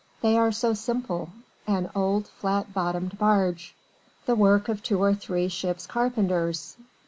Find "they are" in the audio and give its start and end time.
0.21-0.51